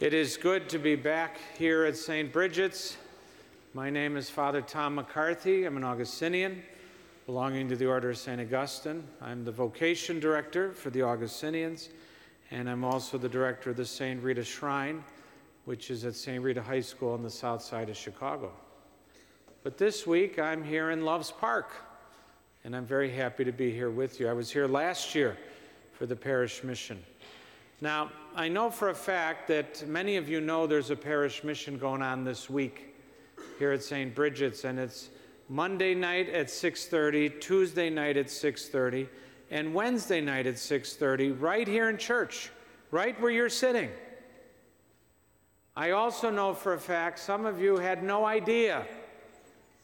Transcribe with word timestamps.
It 0.00 0.14
is 0.14 0.38
good 0.38 0.70
to 0.70 0.78
be 0.78 0.96
back 0.96 1.36
here 1.58 1.84
at 1.84 1.94
St. 1.94 2.32
Bridget's. 2.32 2.96
My 3.74 3.90
name 3.90 4.16
is 4.16 4.30
Father 4.30 4.62
Tom 4.62 4.94
McCarthy. 4.94 5.66
I'm 5.66 5.76
an 5.76 5.84
Augustinian 5.84 6.62
belonging 7.26 7.68
to 7.68 7.76
the 7.76 7.84
Order 7.84 8.08
of 8.08 8.16
St. 8.16 8.40
Augustine. 8.40 9.04
I'm 9.20 9.44
the 9.44 9.52
vocation 9.52 10.18
director 10.18 10.72
for 10.72 10.88
the 10.88 11.02
Augustinians, 11.02 11.90
and 12.50 12.66
I'm 12.66 12.82
also 12.82 13.18
the 13.18 13.28
director 13.28 13.68
of 13.68 13.76
the 13.76 13.84
St. 13.84 14.22
Rita 14.22 14.42
Shrine, 14.42 15.04
which 15.66 15.90
is 15.90 16.06
at 16.06 16.14
St. 16.14 16.42
Rita 16.42 16.62
High 16.62 16.80
School 16.80 17.12
on 17.12 17.22
the 17.22 17.28
south 17.28 17.60
side 17.60 17.90
of 17.90 17.96
Chicago. 17.98 18.52
But 19.64 19.76
this 19.76 20.06
week 20.06 20.38
I'm 20.38 20.64
here 20.64 20.92
in 20.92 21.04
Loves 21.04 21.30
Park, 21.30 21.72
and 22.64 22.74
I'm 22.74 22.86
very 22.86 23.10
happy 23.10 23.44
to 23.44 23.52
be 23.52 23.70
here 23.70 23.90
with 23.90 24.18
you. 24.18 24.30
I 24.30 24.32
was 24.32 24.50
here 24.50 24.66
last 24.66 25.14
year 25.14 25.36
for 25.92 26.06
the 26.06 26.16
parish 26.16 26.64
mission. 26.64 27.04
Now, 27.82 28.10
I 28.34 28.48
know 28.48 28.70
for 28.70 28.90
a 28.90 28.94
fact 28.94 29.48
that 29.48 29.88
many 29.88 30.16
of 30.16 30.28
you 30.28 30.42
know 30.42 30.66
there's 30.66 30.90
a 30.90 30.96
parish 30.96 31.42
mission 31.42 31.78
going 31.78 32.02
on 32.02 32.24
this 32.24 32.50
week 32.50 32.94
here 33.58 33.72
at 33.72 33.82
St. 33.82 34.14
Bridget's, 34.14 34.64
and 34.64 34.78
it's 34.78 35.08
Monday 35.48 35.94
night 35.94 36.28
at 36.28 36.48
6:30, 36.50 37.40
Tuesday 37.40 37.88
night 37.88 38.18
at 38.18 38.26
6:30, 38.26 39.08
and 39.50 39.72
Wednesday 39.72 40.20
night 40.20 40.46
at 40.46 40.58
6:30, 40.58 41.32
right 41.40 41.66
here 41.66 41.88
in 41.88 41.96
church, 41.96 42.50
right 42.90 43.18
where 43.18 43.30
you're 43.30 43.48
sitting. 43.48 43.90
I 45.74 45.92
also 45.92 46.28
know 46.28 46.52
for 46.52 46.74
a 46.74 46.78
fact 46.78 47.18
some 47.18 47.46
of 47.46 47.62
you 47.62 47.78
had 47.78 48.02
no 48.02 48.26
idea 48.26 48.86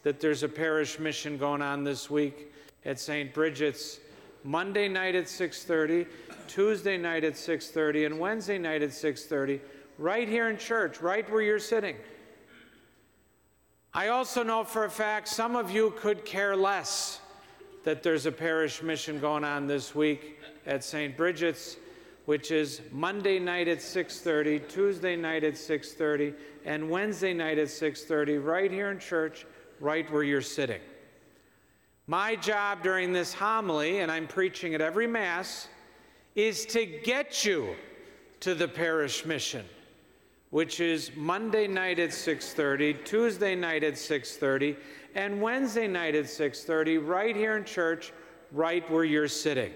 that 0.02 0.20
there's 0.20 0.42
a 0.42 0.48
parish 0.50 0.98
mission 0.98 1.38
going 1.38 1.62
on 1.62 1.82
this 1.82 2.10
week 2.10 2.52
at 2.84 3.00
St. 3.00 3.32
Bridget's 3.32 4.00
Monday 4.46 4.88
night 4.88 5.14
at 5.14 5.28
6:30, 5.28 6.06
Tuesday 6.46 6.96
night 6.96 7.24
at 7.24 7.36
6:30 7.36 8.06
and 8.06 8.18
Wednesday 8.18 8.58
night 8.58 8.82
at 8.82 8.92
6:30 8.92 9.60
right 9.98 10.28
here 10.28 10.48
in 10.48 10.56
church, 10.56 11.00
right 11.00 11.28
where 11.28 11.42
you're 11.42 11.58
sitting. 11.58 11.96
I 13.92 14.08
also 14.08 14.42
know 14.42 14.62
for 14.62 14.84
a 14.84 14.90
fact 14.90 15.28
some 15.28 15.56
of 15.56 15.70
you 15.70 15.90
could 15.90 16.24
care 16.24 16.54
less 16.54 17.20
that 17.84 18.02
there's 18.02 18.26
a 18.26 18.32
parish 18.32 18.82
mission 18.82 19.20
going 19.20 19.42
on 19.44 19.66
this 19.66 19.94
week 19.94 20.38
at 20.64 20.84
St. 20.84 21.16
Bridget's 21.16 21.76
which 22.26 22.50
is 22.50 22.82
Monday 22.92 23.38
night 23.38 23.68
at 23.68 23.80
6:30, 23.80 24.58
Tuesday 24.68 25.16
night 25.16 25.44
at 25.44 25.56
6:30 25.56 26.34
and 26.64 26.90
Wednesday 26.90 27.32
night 27.32 27.56
at 27.58 27.70
6:30 27.70 28.36
right 28.36 28.70
here 28.70 28.90
in 28.90 28.98
church, 28.98 29.46
right 29.80 30.10
where 30.10 30.24
you're 30.24 30.42
sitting. 30.42 30.80
My 32.08 32.36
job 32.36 32.84
during 32.84 33.12
this 33.12 33.34
homily, 33.34 33.98
and 33.98 34.12
I'm 34.12 34.28
preaching 34.28 34.76
at 34.76 34.80
every 34.80 35.08
Mass, 35.08 35.66
is 36.36 36.64
to 36.66 36.86
get 36.86 37.44
you 37.44 37.74
to 38.40 38.54
the 38.54 38.68
parish 38.68 39.24
mission, 39.24 39.64
which 40.50 40.78
is 40.78 41.10
Monday 41.16 41.66
night 41.66 41.98
at 41.98 42.10
6:30, 42.10 43.04
Tuesday 43.04 43.56
night 43.56 43.82
at 43.82 43.94
6:30, 43.94 44.76
and 45.16 45.42
Wednesday 45.42 45.88
night 45.88 46.14
at 46.14 46.26
6:30, 46.26 46.98
right 46.98 47.34
here 47.34 47.56
in 47.56 47.64
church, 47.64 48.12
right 48.52 48.88
where 48.88 49.02
you're 49.02 49.26
sitting. 49.26 49.74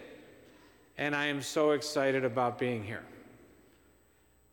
And 0.99 1.17
I 1.17 1.27
am 1.27 1.43
so 1.43 1.73
excited 1.73 2.25
about 2.25 2.61
being 2.61 2.85
here. 2.85 3.03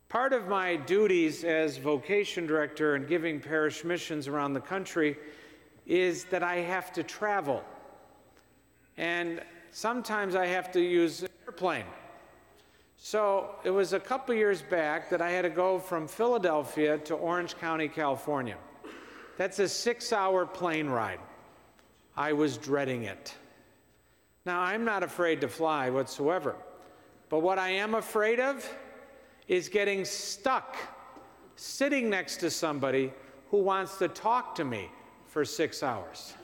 Part 0.08 0.32
of 0.32 0.48
my 0.48 0.74
duties 0.74 1.44
as 1.44 1.76
vocation 1.76 2.44
director 2.44 2.96
and 2.96 3.06
giving 3.06 3.38
parish 3.38 3.84
missions 3.84 4.26
around 4.26 4.54
the 4.54 4.60
country 4.60 5.16
is 5.88 6.24
that 6.24 6.42
I 6.42 6.56
have 6.56 6.92
to 6.92 7.02
travel. 7.02 7.64
And 8.98 9.42
sometimes 9.72 10.36
I 10.36 10.46
have 10.46 10.70
to 10.72 10.80
use 10.80 11.22
an 11.22 11.30
airplane. 11.46 11.86
So 12.98 13.54
it 13.64 13.70
was 13.70 13.94
a 13.94 14.00
couple 14.00 14.34
years 14.34 14.60
back 14.60 15.08
that 15.08 15.22
I 15.22 15.30
had 15.30 15.42
to 15.42 15.50
go 15.50 15.78
from 15.78 16.06
Philadelphia 16.06 16.98
to 16.98 17.14
Orange 17.14 17.56
County, 17.56 17.88
California. 17.88 18.58
That's 19.38 19.60
a 19.60 19.68
six 19.68 20.12
hour 20.12 20.44
plane 20.44 20.88
ride. 20.88 21.20
I 22.16 22.32
was 22.32 22.58
dreading 22.58 23.04
it. 23.04 23.34
Now, 24.44 24.60
I'm 24.60 24.84
not 24.84 25.02
afraid 25.02 25.40
to 25.42 25.48
fly 25.48 25.88
whatsoever, 25.90 26.56
but 27.28 27.40
what 27.40 27.58
I 27.58 27.70
am 27.70 27.94
afraid 27.94 28.40
of 28.40 28.68
is 29.46 29.68
getting 29.68 30.04
stuck 30.04 30.76
sitting 31.56 32.10
next 32.10 32.38
to 32.38 32.50
somebody 32.50 33.12
who 33.50 33.58
wants 33.58 33.98
to 33.98 34.08
talk 34.08 34.54
to 34.56 34.64
me 34.64 34.90
for 35.28 35.44
six 35.44 35.82
hours. 35.82 36.34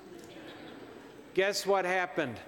Guess 1.32 1.66
what 1.66 1.84
happened? 1.84 2.38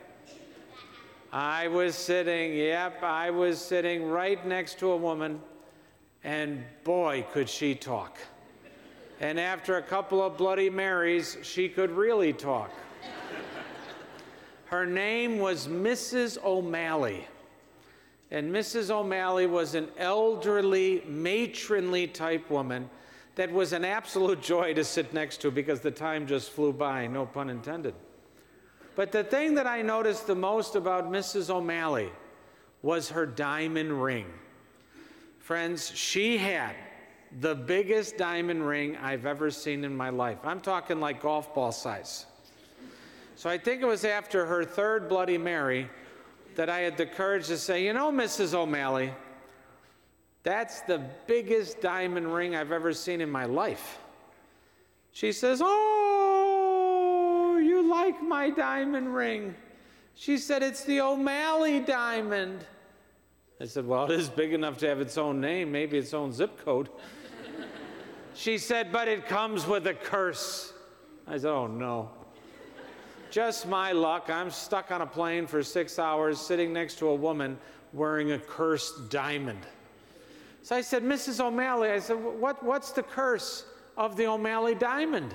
I 1.33 1.67
was 1.69 1.97
sitting, 1.97 2.55
yep, 2.55 3.03
I 3.03 3.31
was 3.31 3.61
sitting 3.61 4.09
right 4.09 4.47
next 4.47 4.79
to 4.79 4.91
a 4.91 4.97
woman, 4.97 5.41
and 6.23 6.63
boy, 6.85 7.27
could 7.33 7.49
she 7.49 7.75
talk. 7.75 8.19
And 9.21 9.41
after 9.41 9.79
a 9.79 9.83
couple 9.83 10.23
of 10.23 10.37
Bloody 10.37 10.71
Marys, 10.71 11.39
she 11.43 11.69
could 11.69 11.91
really 11.91 12.33
talk. 12.33 12.71
Her 14.67 14.85
name 14.85 15.39
was 15.39 15.69
Mrs. 15.69 16.43
O'Malley. 16.45 17.27
And 18.31 18.53
Mrs. 18.53 18.91
O'Malley 18.91 19.47
was 19.47 19.75
an 19.75 19.89
elderly, 19.97 21.03
matronly 21.07 22.07
type 22.07 22.51
woman 22.51 22.91
that 23.37 23.53
was 23.53 23.73
an 23.73 23.85
absolute 23.85 24.43
joy 24.43 24.75
to 24.75 24.83
sit 24.83 25.15
next 25.15 25.41
to 25.43 25.51
because 25.51 25.81
the 25.81 25.91
time 25.91 26.27
just 26.27 26.51
flew 26.51 26.73
by, 26.73 27.07
no 27.07 27.27
pun 27.27 27.49
intended. 27.49 27.95
But 28.97 29.13
the 29.13 29.23
thing 29.23 29.55
that 29.55 29.67
I 29.67 29.83
noticed 29.83 30.27
the 30.27 30.35
most 30.35 30.75
about 30.75 31.11
Mrs. 31.11 31.51
O'Malley 31.51 32.11
was 32.83 33.11
her 33.11 33.27
diamond 33.27 34.03
ring. 34.03 34.27
Friends, 35.39 35.95
she 35.95 36.39
had 36.39 36.75
the 37.41 37.55
biggest 37.55 38.17
diamond 38.17 38.67
ring 38.67 38.97
I've 38.97 39.27
ever 39.27 39.51
seen 39.51 39.85
in 39.85 39.95
my 39.95 40.09
life. 40.09 40.39
I'm 40.45 40.61
talking 40.61 40.99
like 40.99 41.21
golf 41.21 41.55
ball 41.55 41.73
size. 41.73 42.25
So 43.37 43.51
I 43.51 43.59
think 43.59 43.83
it 43.83 43.87
was 43.87 44.05
after 44.07 44.47
her 44.47 44.65
third 44.65 45.11
Bloody 45.11 45.37
Mary 45.37 45.91
that 46.55 46.71
I 46.71 46.81
had 46.81 46.97
the 46.97 47.05
courage 47.05 47.49
to 47.49 47.59
say, 47.59 47.85
You 47.85 47.93
know, 47.93 48.11
Mrs. 48.11 48.55
O'Malley, 48.55 49.13
that's 50.47 50.81
the 50.83 51.03
biggest 51.27 51.81
diamond 51.81 52.33
ring 52.33 52.55
I've 52.55 52.71
ever 52.71 52.93
seen 52.93 53.21
in 53.21 53.29
my 53.29 53.47
life. 53.47 53.99
She 55.11 55.33
says, 55.33 55.61
Oh, 55.61 57.59
you 57.61 57.91
like 57.91 58.23
my 58.23 58.51
diamond 58.51 59.13
ring. 59.13 59.57
She 60.15 60.39
said, 60.39 60.63
It's 60.63 60.85
the 60.85 61.01
O'Malley 61.01 61.81
diamond. 61.81 62.65
I 63.61 63.65
said, 63.65 63.89
Well, 63.89 64.05
it 64.05 64.13
is 64.13 64.29
big 64.29 64.53
enough 64.53 64.79
to 64.79 64.89
have 64.89 65.01
its 65.01 65.19
own 65.19 65.41
name, 65.41 65.73
maybe 65.73 65.99
its 65.99 66.15
own 66.15 66.33
zip 66.33 66.65
code. 66.65 66.91
she 68.35 68.57
said, 68.57 68.93
But 68.93 69.09
it 69.09 69.27
comes 69.27 69.67
with 69.67 69.89
a 69.89 69.95
curse. 69.95 70.73
I 71.27 71.39
said, 71.39 71.51
Oh, 71.51 71.67
no. 71.67 72.09
Just 73.33 73.67
my 73.67 73.91
luck. 73.91 74.31
I'm 74.31 74.53
stuck 74.53 74.93
on 74.93 75.01
a 75.01 75.07
plane 75.07 75.49
for 75.49 75.65
six 75.65 75.99
hours 75.99 76.41
sitting 76.41 76.73
next 76.73 77.01
to 77.01 77.09
a 77.09 77.15
woman 77.17 77.59
wearing 77.93 78.31
a 78.31 78.39
cursed 78.39 79.11
diamond. 79.11 79.67
So 80.67 80.75
I 80.75 80.81
said, 80.81 81.05
Mrs. 81.05 81.39
O'Malley, 81.39 81.93
I 81.93 82.01
said, 82.01 82.17
what, 82.17 82.61
what's 82.61 82.91
the 82.91 83.05
curse 83.05 83.65
of 83.97 84.17
the 84.17 84.27
O'Malley 84.27 84.75
diamond? 84.75 85.33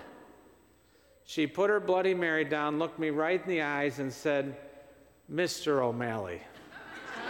She 1.23 1.47
put 1.47 1.69
her 1.69 1.79
Bloody 1.79 2.13
Mary 2.13 2.43
down, 2.43 2.79
looked 2.79 2.99
me 2.99 3.11
right 3.11 3.41
in 3.41 3.49
the 3.49 3.61
eyes, 3.61 3.99
and 3.99 4.11
said, 4.11 4.57
Mr. 5.33 5.81
O'Malley. 5.81 6.41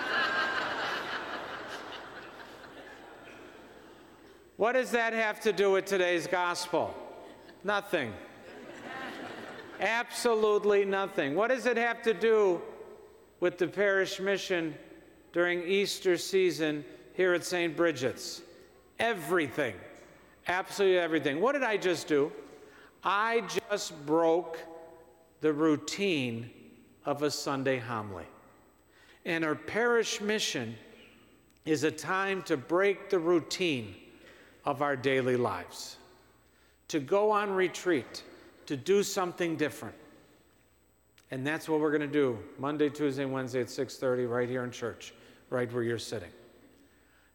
what 4.57 4.72
does 4.72 4.90
that 4.90 5.13
have 5.13 5.40
to 5.41 5.53
do 5.53 5.73
with 5.73 5.85
today's 5.85 6.25
gospel? 6.25 6.95
Nothing. 7.63 8.11
Absolutely 9.79 10.85
nothing. 10.85 11.35
What 11.35 11.50
does 11.50 11.67
it 11.67 11.78
have 11.78 12.01
to 12.01 12.16
do 12.16 12.63
with 13.40 13.59
the 13.59 13.67
parish 13.67 14.19
mission 14.19 14.73
during 15.34 15.61
Easter 15.61 16.17
season 16.17 16.84
here 17.13 17.33
at 17.33 17.44
St. 17.44 17.75
Bridget's. 17.75 18.41
Everything. 18.99 19.75
Absolutely 20.47 20.99
everything. 20.99 21.41
What 21.41 21.53
did 21.53 21.63
I 21.63 21.78
just 21.78 22.08
do? 22.08 22.31
I 23.03 23.43
just 23.69 24.05
broke 24.05 24.59
the 25.41 25.52
routine 25.52 26.49
of 27.05 27.23
a 27.23 27.31
Sunday 27.31 27.79
homily. 27.79 28.25
And 29.25 29.43
our 29.43 29.55
parish 29.55 30.22
mission 30.22 30.75
is 31.66 31.84
a 31.84 31.91
time 31.91 32.41
to 32.43 32.58
break 32.58 33.09
the 33.09 33.19
routine 33.19 33.96
of 34.66 34.81
our 34.81 34.96
daily 34.96 35.35
lives, 35.35 35.97
to 36.87 36.99
go 36.99 37.31
on 37.31 37.52
retreat, 37.52 38.23
to 38.67 38.78
do 38.78 39.03
something 39.03 39.55
different. 39.55 39.96
And 41.31 41.46
that's 41.46 41.69
what 41.69 41.79
we're 41.79 41.91
going 41.91 42.02
to 42.02 42.08
do 42.08 42.37
Monday, 42.59 42.90
Tuesday, 42.90 43.25
Wednesday 43.25 43.61
at 43.61 43.67
6:30 43.67 44.29
right 44.29 44.49
here 44.49 44.63
in 44.63 44.72
church, 44.72 45.13
right 45.49 45.72
where 45.72 45.84
you're 45.84 45.97
sitting. 45.97 46.31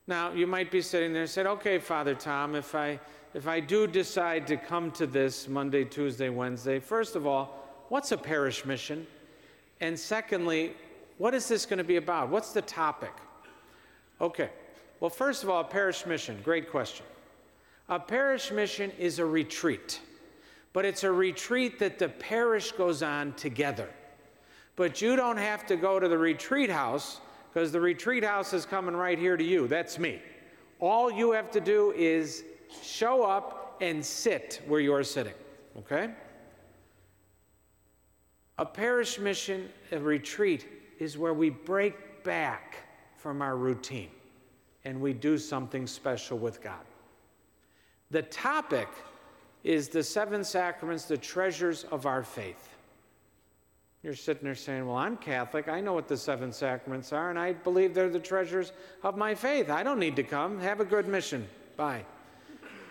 Now, 0.08 0.32
you 0.32 0.46
might 0.46 0.70
be 0.70 0.82
sitting 0.82 1.12
there 1.12 1.22
and 1.22 1.30
say, 1.30 1.42
okay, 1.44 1.78
Father 1.80 2.14
Tom, 2.14 2.54
if 2.54 2.76
I, 2.76 3.00
if 3.34 3.48
I 3.48 3.58
do 3.58 3.88
decide 3.88 4.46
to 4.46 4.56
come 4.56 4.92
to 4.92 5.06
this 5.06 5.48
Monday, 5.48 5.84
Tuesday, 5.84 6.28
Wednesday, 6.28 6.78
first 6.78 7.16
of 7.16 7.26
all, 7.26 7.84
what's 7.88 8.12
a 8.12 8.16
parish 8.16 8.64
mission? 8.64 9.04
And 9.80 9.98
secondly, 9.98 10.74
what 11.18 11.34
is 11.34 11.48
this 11.48 11.66
going 11.66 11.78
to 11.78 11.84
be 11.84 11.96
about? 11.96 12.28
What's 12.28 12.52
the 12.52 12.62
topic? 12.62 13.12
Okay, 14.20 14.50
Well, 15.00 15.10
first 15.10 15.42
of 15.42 15.50
all, 15.50 15.60
a 15.60 15.64
parish 15.64 16.06
mission, 16.06 16.38
great 16.42 16.70
question. 16.70 17.04
A 17.88 17.98
parish 17.98 18.50
mission 18.50 18.92
is 18.98 19.18
a 19.18 19.24
retreat, 19.26 20.00
but 20.72 20.84
it's 20.84 21.04
a 21.04 21.12
retreat 21.12 21.78
that 21.80 21.98
the 21.98 22.08
parish 22.08 22.72
goes 22.72 23.02
on 23.02 23.32
together. 23.34 23.88
But 24.76 25.02
you 25.02 25.16
don't 25.16 25.36
have 25.36 25.66
to 25.66 25.76
go 25.76 25.98
to 25.98 26.08
the 26.08 26.18
retreat 26.18 26.70
house 26.70 27.20
because 27.56 27.72
the 27.72 27.80
retreat 27.80 28.22
house 28.22 28.52
is 28.52 28.66
coming 28.66 28.94
right 28.94 29.18
here 29.18 29.34
to 29.34 29.42
you. 29.42 29.66
That's 29.66 29.98
me. 29.98 30.20
All 30.78 31.10
you 31.10 31.32
have 31.32 31.50
to 31.52 31.60
do 31.60 31.90
is 31.96 32.44
show 32.82 33.22
up 33.22 33.78
and 33.80 34.04
sit 34.04 34.60
where 34.66 34.78
you 34.78 34.92
are 34.92 35.02
sitting, 35.02 35.32
okay? 35.78 36.10
A 38.58 38.66
parish 38.66 39.18
mission, 39.18 39.70
a 39.90 39.98
retreat, 39.98 40.66
is 40.98 41.16
where 41.16 41.32
we 41.32 41.48
break 41.48 42.22
back 42.24 42.76
from 43.16 43.40
our 43.40 43.56
routine 43.56 44.10
and 44.84 45.00
we 45.00 45.14
do 45.14 45.38
something 45.38 45.86
special 45.86 46.36
with 46.36 46.62
God. 46.62 46.84
The 48.10 48.20
topic 48.20 48.88
is 49.64 49.88
the 49.88 50.02
seven 50.02 50.44
sacraments, 50.44 51.06
the 51.06 51.16
treasures 51.16 51.84
of 51.84 52.04
our 52.04 52.22
faith. 52.22 52.75
You're 54.06 54.14
sitting 54.14 54.44
there 54.44 54.54
saying, 54.54 54.86
Well, 54.86 54.94
I'm 54.94 55.16
Catholic. 55.16 55.66
I 55.66 55.80
know 55.80 55.92
what 55.92 56.06
the 56.06 56.16
seven 56.16 56.52
sacraments 56.52 57.12
are, 57.12 57.28
and 57.30 57.36
I 57.36 57.54
believe 57.54 57.92
they're 57.92 58.08
the 58.08 58.20
treasures 58.20 58.70
of 59.02 59.16
my 59.16 59.34
faith. 59.34 59.68
I 59.68 59.82
don't 59.82 59.98
need 59.98 60.14
to 60.14 60.22
come. 60.22 60.60
Have 60.60 60.78
a 60.78 60.84
good 60.84 61.08
mission. 61.08 61.44
Bye. 61.76 62.04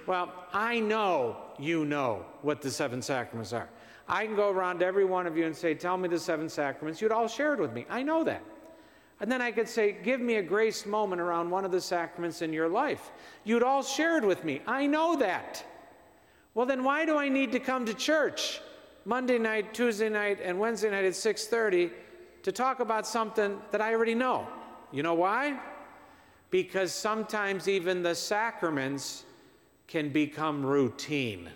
Well, 0.07 0.33
I 0.51 0.81
know 0.81 1.37
you 1.57 1.85
know 1.85 2.25
what 2.41 2.61
the 2.61 2.69
seven 2.69 3.01
sacraments 3.01 3.53
are. 3.53 3.69
I 4.09 4.25
can 4.25 4.35
go 4.35 4.49
around 4.49 4.79
to 4.79 4.85
every 4.85 5.05
one 5.05 5.25
of 5.25 5.37
you 5.37 5.45
and 5.45 5.55
say, 5.55 5.73
Tell 5.73 5.95
me 5.95 6.09
the 6.09 6.19
seven 6.19 6.49
sacraments. 6.49 7.01
You'd 7.01 7.13
all 7.13 7.29
share 7.29 7.53
it 7.53 7.61
with 7.61 7.71
me. 7.71 7.85
I 7.89 8.03
know 8.03 8.25
that. 8.25 8.43
And 9.21 9.31
then 9.31 9.41
I 9.41 9.53
could 9.53 9.69
say, 9.69 9.95
Give 10.03 10.19
me 10.19 10.35
a 10.35 10.43
grace 10.43 10.85
moment 10.85 11.21
around 11.21 11.49
one 11.49 11.63
of 11.63 11.71
the 11.71 11.79
sacraments 11.79 12.41
in 12.41 12.51
your 12.51 12.67
life. 12.67 13.11
You'd 13.45 13.63
all 13.63 13.83
share 13.83 14.17
it 14.17 14.25
with 14.25 14.43
me. 14.43 14.59
I 14.67 14.85
know 14.85 15.15
that. 15.15 15.63
Well, 16.55 16.65
then 16.65 16.83
why 16.83 17.05
do 17.05 17.15
I 17.15 17.29
need 17.29 17.53
to 17.53 17.59
come 17.61 17.85
to 17.85 17.93
church 17.93 18.59
Monday 19.05 19.37
night, 19.37 19.73
Tuesday 19.73 20.09
night, 20.09 20.39
and 20.41 20.59
Wednesday 20.59 20.89
night 20.89 21.05
at 21.05 21.13
6:30 21.13 21.91
to 22.41 22.51
talk 22.51 22.79
about 22.79 23.05
something 23.05 23.61
that 23.71 23.79
I 23.79 23.93
already 23.93 24.15
know? 24.15 24.47
You 24.91 25.03
know 25.03 25.13
why? 25.13 25.59
Because 26.49 26.91
sometimes 26.91 27.67
even 27.67 28.01
the 28.01 28.15
sacraments 28.15 29.25
can 29.87 30.09
become 30.09 30.65
routine, 30.65 31.49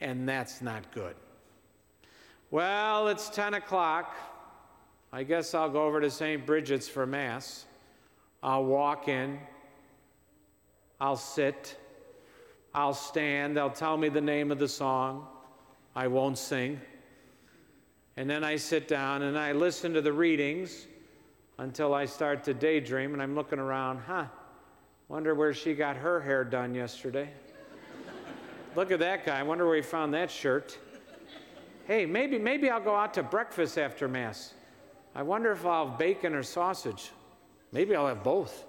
and 0.00 0.28
that's 0.28 0.62
not 0.62 0.92
good. 0.92 1.16
Well, 2.50 3.08
it's 3.08 3.28
10 3.28 3.54
o'clock. 3.54 4.14
I 5.12 5.24
guess 5.24 5.54
I'll 5.54 5.70
go 5.70 5.84
over 5.84 6.00
to 6.00 6.10
St. 6.10 6.46
Bridget's 6.46 6.88
for 6.88 7.06
Mass. 7.06 7.66
I'll 8.42 8.64
walk 8.64 9.08
in. 9.08 9.40
I'll 11.00 11.16
sit. 11.16 11.76
I'll 12.72 12.94
stand. 12.94 13.56
They'll 13.56 13.70
tell 13.70 13.96
me 13.96 14.08
the 14.08 14.20
name 14.20 14.52
of 14.52 14.58
the 14.58 14.68
song. 14.68 15.26
I 15.94 16.06
won't 16.06 16.38
sing. 16.38 16.80
And 18.16 18.28
then 18.28 18.44
I 18.44 18.56
sit 18.56 18.86
down 18.86 19.22
and 19.22 19.38
I 19.38 19.52
listen 19.52 19.94
to 19.94 20.00
the 20.00 20.12
readings 20.12 20.86
until 21.58 21.94
I 21.94 22.06
start 22.06 22.44
to 22.44 22.54
daydream 22.54 23.12
and 23.12 23.22
I'm 23.22 23.34
looking 23.34 23.58
around, 23.58 24.00
huh? 24.06 24.26
Wonder 25.08 25.34
where 25.34 25.52
she 25.52 25.74
got 25.74 25.96
her 25.96 26.20
hair 26.20 26.44
done 26.44 26.74
yesterday. 26.74 27.30
Look 28.76 28.90
at 28.90 29.00
that 29.00 29.26
guy. 29.26 29.40
I 29.40 29.42
wonder 29.42 29.66
where 29.66 29.76
he 29.76 29.82
found 29.82 30.14
that 30.14 30.30
shirt. 30.30 30.78
Hey, 31.86 32.06
maybe, 32.06 32.38
maybe 32.38 32.70
I'll 32.70 32.80
go 32.80 32.94
out 32.94 33.14
to 33.14 33.22
breakfast 33.22 33.76
after 33.76 34.06
Mass. 34.06 34.54
I 35.14 35.22
wonder 35.22 35.50
if 35.50 35.66
I'll 35.66 35.88
have 35.88 35.98
bacon 35.98 36.34
or 36.34 36.42
sausage. 36.42 37.10
Maybe 37.72 37.96
I'll 37.96 38.06
have 38.06 38.22
both. 38.22 38.64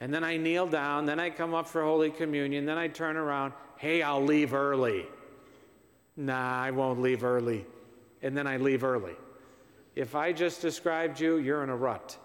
And 0.00 0.12
then 0.12 0.24
I 0.24 0.36
kneel 0.36 0.66
down, 0.66 1.06
then 1.06 1.20
I 1.20 1.30
come 1.30 1.54
up 1.54 1.68
for 1.68 1.82
Holy 1.82 2.10
Communion, 2.10 2.66
then 2.66 2.78
I 2.78 2.88
turn 2.88 3.16
around. 3.16 3.52
Hey, 3.76 4.02
I'll 4.02 4.24
leave 4.24 4.52
early. 4.52 5.06
Nah, 6.16 6.62
I 6.62 6.70
won't 6.70 7.00
leave 7.00 7.24
early. 7.24 7.66
And 8.22 8.36
then 8.36 8.46
I 8.46 8.56
leave 8.56 8.84
early. 8.84 9.14
If 9.94 10.14
I 10.14 10.32
just 10.32 10.60
described 10.60 11.20
you, 11.20 11.36
you're 11.36 11.62
in 11.62 11.70
a 11.70 11.76
rut, 11.76 12.16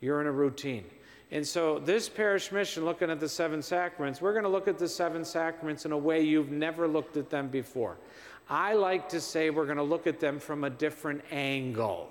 you're 0.00 0.20
in 0.20 0.26
a 0.26 0.32
routine. 0.32 0.84
And 1.32 1.46
so, 1.46 1.78
this 1.78 2.08
parish 2.08 2.50
mission, 2.50 2.84
looking 2.84 3.08
at 3.08 3.20
the 3.20 3.28
seven 3.28 3.62
sacraments, 3.62 4.20
we're 4.20 4.32
going 4.32 4.44
to 4.44 4.48
look 4.50 4.66
at 4.66 4.78
the 4.78 4.88
seven 4.88 5.24
sacraments 5.24 5.84
in 5.84 5.92
a 5.92 5.98
way 5.98 6.22
you've 6.22 6.50
never 6.50 6.88
looked 6.88 7.16
at 7.16 7.30
them 7.30 7.48
before. 7.48 7.98
I 8.48 8.74
like 8.74 9.08
to 9.10 9.20
say 9.20 9.50
we're 9.50 9.64
going 9.64 9.76
to 9.76 9.84
look 9.84 10.08
at 10.08 10.18
them 10.18 10.40
from 10.40 10.64
a 10.64 10.70
different 10.70 11.22
angle. 11.30 12.08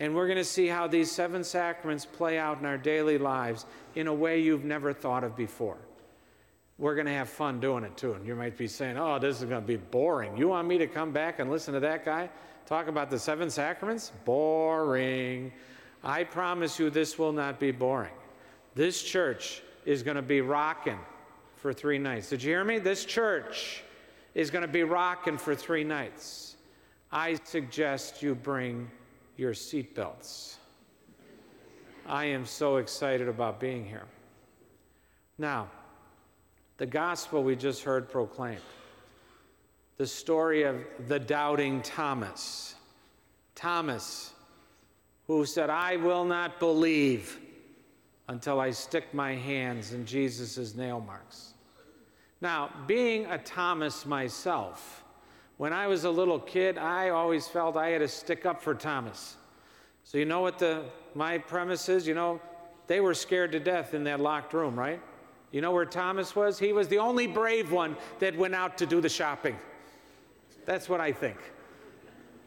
And 0.00 0.14
we're 0.14 0.26
going 0.26 0.38
to 0.38 0.44
see 0.44 0.66
how 0.66 0.88
these 0.88 1.12
seven 1.12 1.44
sacraments 1.44 2.04
play 2.04 2.36
out 2.36 2.58
in 2.58 2.66
our 2.66 2.78
daily 2.78 3.18
lives 3.18 3.66
in 3.94 4.08
a 4.08 4.14
way 4.14 4.40
you've 4.40 4.64
never 4.64 4.92
thought 4.92 5.22
of 5.22 5.36
before. 5.36 5.78
We're 6.80 6.96
going 6.96 7.06
to 7.06 7.12
have 7.12 7.28
fun 7.28 7.60
doing 7.60 7.84
it 7.84 7.96
too. 7.96 8.14
And 8.14 8.26
you 8.26 8.34
might 8.34 8.56
be 8.56 8.66
saying, 8.66 8.96
oh, 8.98 9.20
this 9.20 9.40
is 9.40 9.44
going 9.44 9.60
to 9.60 9.66
be 9.66 9.76
boring. 9.76 10.36
You 10.36 10.48
want 10.48 10.66
me 10.66 10.78
to 10.78 10.88
come 10.88 11.12
back 11.12 11.38
and 11.38 11.48
listen 11.50 11.74
to 11.74 11.80
that 11.80 12.04
guy 12.04 12.28
talk 12.66 12.88
about 12.88 13.10
the 13.10 13.18
seven 13.18 13.50
sacraments? 13.50 14.12
Boring. 14.24 15.52
I 16.02 16.24
promise 16.24 16.78
you 16.78 16.88
this 16.88 17.18
will 17.18 17.32
not 17.32 17.60
be 17.60 17.70
boring. 17.70 18.12
This 18.74 19.02
church 19.02 19.62
is 19.84 20.02
going 20.02 20.14
to 20.16 20.22
be 20.22 20.40
rocking 20.40 20.98
for 21.56 21.72
three 21.72 21.98
nights. 21.98 22.30
Did 22.30 22.42
you 22.42 22.50
hear 22.50 22.64
me? 22.64 22.78
This 22.78 23.04
church 23.04 23.82
is 24.34 24.50
going 24.50 24.62
to 24.62 24.68
be 24.68 24.84
rocking 24.84 25.36
for 25.36 25.54
three 25.54 25.84
nights, 25.84 26.56
I 27.10 27.38
suggest 27.42 28.22
you 28.22 28.34
bring 28.34 28.88
your 29.36 29.52
seatbelts. 29.52 30.56
I 32.06 32.26
am 32.26 32.46
so 32.46 32.76
excited 32.76 33.28
about 33.28 33.58
being 33.58 33.84
here. 33.84 34.06
Now, 35.38 35.68
the 36.80 36.86
gospel 36.86 37.42
we 37.42 37.54
just 37.54 37.82
heard 37.82 38.08
proclaimed, 38.08 38.62
the 39.98 40.06
story 40.06 40.62
of 40.62 40.76
the 41.08 41.18
doubting 41.18 41.82
Thomas. 41.82 42.74
Thomas, 43.54 44.32
who 45.26 45.44
said, 45.44 45.68
I 45.68 45.96
will 45.96 46.24
not 46.24 46.58
believe 46.58 47.38
until 48.28 48.58
I 48.60 48.70
stick 48.70 49.12
my 49.12 49.34
hands 49.34 49.92
in 49.92 50.06
Jesus' 50.06 50.74
nail 50.74 51.00
marks. 51.00 51.52
Now, 52.40 52.70
being 52.86 53.26
a 53.26 53.36
Thomas 53.36 54.06
myself, 54.06 55.04
when 55.58 55.74
I 55.74 55.86
was 55.86 56.04
a 56.04 56.10
little 56.10 56.40
kid, 56.40 56.78
I 56.78 57.10
always 57.10 57.46
felt 57.46 57.76
I 57.76 57.88
had 57.88 57.98
to 57.98 58.08
stick 58.08 58.46
up 58.46 58.62
for 58.62 58.74
Thomas. 58.74 59.36
So, 60.04 60.16
you 60.16 60.24
know 60.24 60.40
what 60.40 60.58
the, 60.58 60.84
my 61.14 61.36
premise 61.36 61.90
is? 61.90 62.08
You 62.08 62.14
know, 62.14 62.40
they 62.86 63.02
were 63.02 63.12
scared 63.12 63.52
to 63.52 63.60
death 63.60 63.92
in 63.92 64.04
that 64.04 64.18
locked 64.18 64.54
room, 64.54 64.78
right? 64.78 65.02
You 65.52 65.60
know 65.60 65.72
where 65.72 65.84
Thomas 65.84 66.36
was? 66.36 66.58
He 66.58 66.72
was 66.72 66.88
the 66.88 66.98
only 66.98 67.26
brave 67.26 67.72
one 67.72 67.96
that 68.20 68.36
went 68.36 68.54
out 68.54 68.78
to 68.78 68.86
do 68.86 69.00
the 69.00 69.08
shopping. 69.08 69.56
That's 70.64 70.88
what 70.88 71.00
I 71.00 71.12
think. 71.12 71.36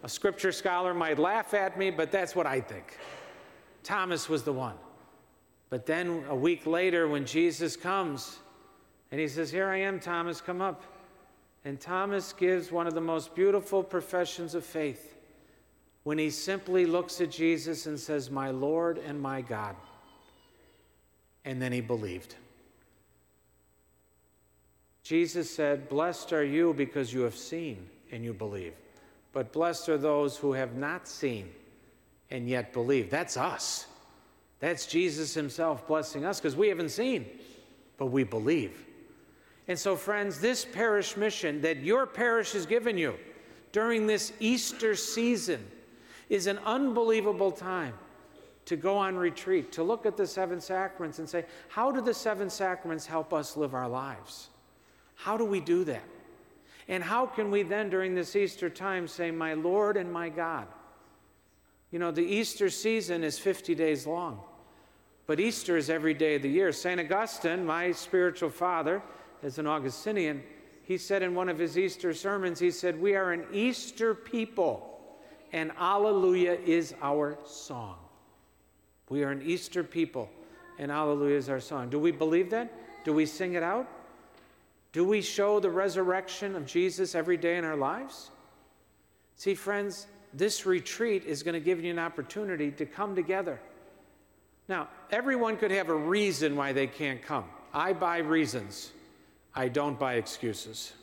A 0.03 0.09
scripture 0.09 0.51
scholar 0.51 0.93
might 0.93 1.19
laugh 1.19 1.53
at 1.53 1.77
me, 1.77 1.89
but 1.89 2.11
that's 2.11 2.35
what 2.35 2.45
I 2.45 2.61
think. 2.61 2.97
Thomas 3.83 4.29
was 4.29 4.43
the 4.43 4.53
one. 4.53 4.75
But 5.69 5.85
then 5.85 6.23
a 6.29 6.35
week 6.35 6.65
later, 6.65 7.07
when 7.07 7.25
Jesus 7.25 7.75
comes, 7.75 8.39
and 9.11 9.19
he 9.19 9.27
says, 9.27 9.51
Here 9.51 9.67
I 9.67 9.77
am, 9.77 9.99
Thomas, 9.99 10.39
come 10.39 10.61
up. 10.61 10.83
And 11.65 11.79
Thomas 11.79 12.33
gives 12.33 12.71
one 12.71 12.87
of 12.87 12.93
the 12.93 13.01
most 13.01 13.33
beautiful 13.35 13.83
professions 13.83 14.55
of 14.55 14.65
faith 14.65 15.15
when 16.03 16.17
he 16.17 16.29
simply 16.29 16.85
looks 16.85 17.21
at 17.21 17.31
Jesus 17.31 17.85
and 17.85 17.99
says, 17.99 18.29
My 18.29 18.51
Lord 18.51 18.97
and 18.97 19.19
my 19.19 19.41
God. 19.41 19.75
And 21.45 21.61
then 21.61 21.71
he 21.71 21.81
believed. 21.81 22.35
Jesus 25.03 25.53
said, 25.53 25.89
Blessed 25.89 26.33
are 26.33 26.45
you 26.45 26.73
because 26.73 27.13
you 27.13 27.21
have 27.21 27.35
seen 27.35 27.89
and 28.11 28.23
you 28.23 28.33
believe. 28.33 28.73
But 29.33 29.51
blessed 29.51 29.89
are 29.89 29.97
those 29.97 30.37
who 30.37 30.53
have 30.53 30.75
not 30.75 31.07
seen 31.07 31.49
and 32.31 32.47
yet 32.47 32.71
believe. 32.71 33.09
That's 33.09 33.35
us. 33.35 33.87
That's 34.59 34.85
Jesus 34.85 35.33
himself 35.33 35.85
blessing 35.87 36.23
us 36.23 36.39
because 36.39 36.55
we 36.55 36.69
haven't 36.69 36.89
seen, 36.89 37.25
but 37.97 38.07
we 38.07 38.23
believe. 38.23 38.85
And 39.67 39.77
so, 39.77 39.95
friends, 39.95 40.39
this 40.39 40.65
parish 40.65 41.17
mission 41.17 41.61
that 41.61 41.77
your 41.77 42.05
parish 42.05 42.53
has 42.53 42.65
given 42.65 42.97
you 42.97 43.15
during 43.71 44.07
this 44.07 44.31
Easter 44.39 44.95
season 44.95 45.65
is 46.29 46.47
an 46.47 46.59
unbelievable 46.59 47.51
time 47.51 47.93
to 48.65 48.77
go 48.77 48.97
on 48.97 49.17
retreat, 49.17 49.71
to 49.73 49.83
look 49.83 50.05
at 50.05 50.15
the 50.15 50.25
seven 50.25 50.61
sacraments 50.61 51.19
and 51.19 51.27
say, 51.27 51.45
how 51.67 51.91
do 51.91 51.99
the 51.99 52.13
seven 52.13 52.49
sacraments 52.49 53.05
help 53.05 53.33
us 53.33 53.57
live 53.57 53.73
our 53.73 53.89
lives? 53.89 54.49
How 55.23 55.37
do 55.37 55.45
we 55.45 55.61
do 55.61 55.85
that? 55.85 56.03
And 56.89 57.01
how 57.01 57.25
can 57.25 57.49
we 57.49 57.63
then, 57.63 57.89
during 57.89 58.13
this 58.13 58.35
Easter 58.35 58.69
time, 58.69 59.07
say, 59.07 59.31
My 59.31 59.53
Lord 59.53 59.95
and 59.95 60.11
my 60.11 60.27
God? 60.27 60.67
You 61.91 61.99
know, 61.99 62.11
the 62.11 62.25
Easter 62.25 62.69
season 62.69 63.23
is 63.23 63.39
50 63.39 63.73
days 63.73 64.05
long, 64.05 64.41
but 65.25 65.39
Easter 65.39 65.77
is 65.77 65.89
every 65.89 66.13
day 66.13 66.35
of 66.35 66.41
the 66.41 66.49
year. 66.49 66.73
St. 66.73 66.99
Augustine, 66.99 67.65
my 67.65 67.93
spiritual 67.93 68.49
father, 68.49 69.01
as 69.43 69.59
an 69.59 69.65
Augustinian, 69.65 70.43
he 70.83 70.97
said 70.97 71.23
in 71.23 71.33
one 71.33 71.47
of 71.47 71.57
his 71.57 71.77
Easter 71.77 72.13
sermons, 72.13 72.59
he 72.59 72.69
said, 72.69 72.99
We 72.99 73.15
are 73.15 73.31
an 73.31 73.45
Easter 73.53 74.13
people, 74.13 74.99
and 75.53 75.71
Alleluia 75.79 76.55
is 76.65 76.93
our 77.01 77.37
song. 77.45 77.95
We 79.07 79.23
are 79.23 79.31
an 79.31 79.41
Easter 79.41 79.85
people, 79.85 80.29
and 80.79 80.91
Hallelujah 80.91 81.37
is 81.37 81.47
our 81.47 81.61
song. 81.61 81.89
Do 81.89 81.97
we 81.97 82.11
believe 82.11 82.49
that? 82.49 83.05
Do 83.05 83.13
we 83.13 83.25
sing 83.25 83.53
it 83.53 83.63
out? 83.63 83.87
Do 84.93 85.03
we 85.03 85.21
show 85.21 85.59
the 85.59 85.71
resurrection 85.71 86.55
of 86.55 86.67
Jesus 86.67 87.15
every 87.15 87.35
day 87.35 87.57
in 87.57 87.65
our 87.65 87.75
lives? 87.75 88.29
See, 89.35 89.55
friends, 89.55 90.05
this 90.33 90.67
retreat 90.67 91.25
is 91.25 91.41
going 91.41 91.55
to 91.55 91.59
give 91.59 91.83
you 91.83 91.91
an 91.91 91.99
opportunity 91.99 92.71
to 92.71 92.85
come 92.85 93.15
together. 93.15 93.59
Now, 94.67 94.87
everyone 95.11 95.57
could 95.57 95.71
have 95.71 95.89
a 95.89 95.95
reason 95.95 96.55
why 96.55 96.73
they 96.73 96.87
can't 96.87 97.21
come. 97.21 97.45
I 97.73 97.93
buy 97.93 98.19
reasons, 98.19 98.91
I 99.55 99.67
don't 99.67 99.97
buy 99.97 100.13
excuses. 100.13 100.93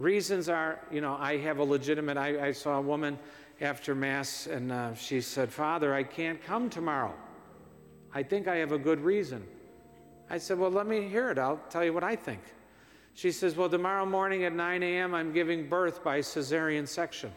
Reasons 0.00 0.48
are, 0.48 0.80
you 0.90 1.00
know, 1.00 1.16
I 1.18 1.36
have 1.38 1.58
a 1.58 1.64
legitimate, 1.64 2.16
I, 2.16 2.48
I 2.48 2.52
saw 2.52 2.78
a 2.78 2.82
woman 2.82 3.16
after 3.60 3.94
Mass 3.94 4.48
and 4.48 4.72
uh, 4.72 4.94
she 4.94 5.20
said, 5.20 5.52
Father, 5.52 5.94
I 5.94 6.02
can't 6.02 6.42
come 6.42 6.68
tomorrow. 6.68 7.14
I 8.12 8.24
think 8.24 8.48
I 8.48 8.56
have 8.56 8.72
a 8.72 8.78
good 8.78 9.00
reason. 9.00 9.46
I 10.28 10.38
said, 10.38 10.58
Well, 10.58 10.70
let 10.70 10.86
me 10.86 11.08
hear 11.08 11.30
it. 11.30 11.38
I'll 11.38 11.60
tell 11.70 11.84
you 11.84 11.92
what 11.92 12.02
I 12.02 12.16
think. 12.16 12.40
She 13.14 13.30
says, 13.30 13.56
Well, 13.56 13.68
tomorrow 13.68 14.04
morning 14.04 14.44
at 14.44 14.52
9 14.52 14.82
a.m., 14.82 15.14
I'm 15.14 15.32
giving 15.32 15.68
birth 15.68 16.02
by 16.02 16.18
cesarean 16.18 16.86
section. 16.86 17.32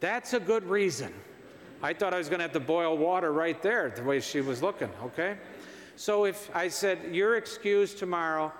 That's 0.00 0.34
a 0.34 0.40
good 0.40 0.64
reason. 0.64 1.12
I 1.82 1.92
thought 1.92 2.12
I 2.12 2.18
was 2.18 2.28
going 2.28 2.40
to 2.40 2.44
have 2.44 2.52
to 2.52 2.60
boil 2.60 2.98
water 2.98 3.32
right 3.32 3.60
there, 3.62 3.90
the 3.90 4.02
way 4.02 4.20
she 4.20 4.40
was 4.40 4.62
looking, 4.62 4.90
okay? 5.02 5.36
So 5.94 6.24
if 6.24 6.54
I 6.54 6.68
said, 6.68 6.98
You're 7.12 7.36
excused 7.36 7.98
tomorrow, 7.98 8.52